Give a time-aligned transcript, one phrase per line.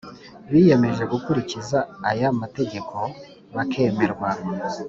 [0.51, 2.95] Biyemeje gukurikiza aya mategeko
[3.55, 4.29] bakemerwa